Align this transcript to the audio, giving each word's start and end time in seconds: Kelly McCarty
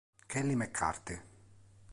Kelly 0.27 0.55
McCarty 0.57 1.13